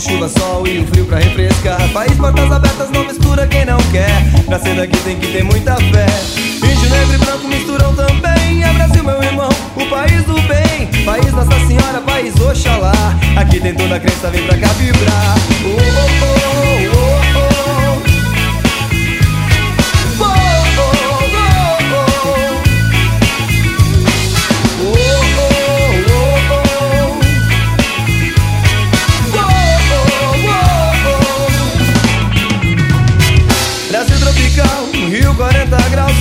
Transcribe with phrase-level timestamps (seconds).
[0.00, 1.78] chuva, sol e o frio pra refrescar.
[1.92, 4.10] País, portas abertas, não mistura quem não quer.
[4.48, 6.06] Nascer daqui tem que ter muita fé.
[6.56, 8.64] Índio, negro e branco misturam também.
[8.64, 11.04] É Brasil, meu irmão, o país do bem.
[11.04, 12.92] País Nossa Senhora, país Oxalá.
[13.36, 15.34] Aqui tem toda a crença, vem pra cá vibrar.
[15.64, 16.19] Oh,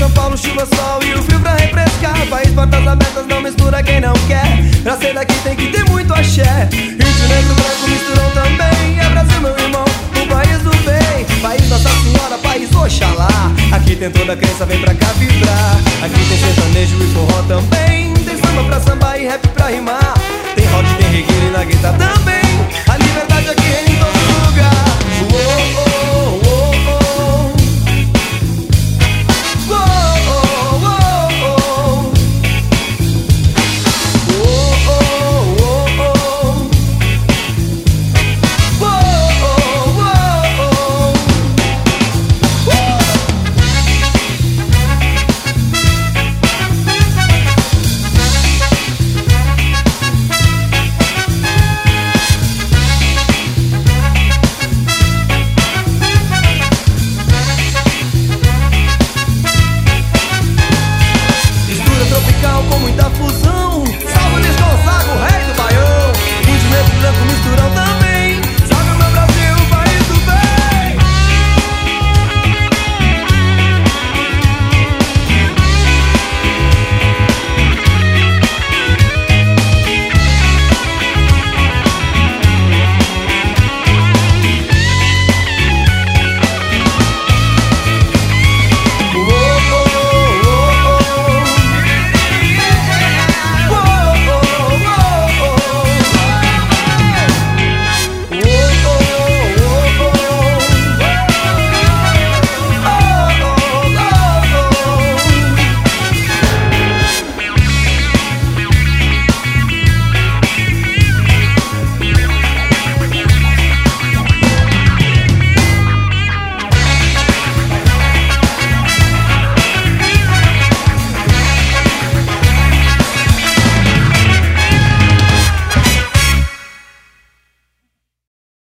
[0.10, 2.16] São Paulo chuva, sol e o frio pra refrescar.
[2.30, 4.44] País portas abertas, não mistura quem não quer.
[4.82, 6.70] Pra ser daqui tem que ter muito axé.
[6.72, 9.00] Índio, negro, branco misturam também.
[9.00, 11.26] É Brasil, meu irmão, o país do bem.
[11.42, 13.52] País Nossa Senhora, país Oxalá.
[13.72, 15.80] Aqui tem toda a crença, vem pra cá vibrar.
[16.04, 18.09] Aqui tem sertanejo e forró também